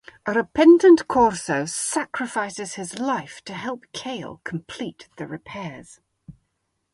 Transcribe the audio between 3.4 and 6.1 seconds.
to help Cale complete the repairs.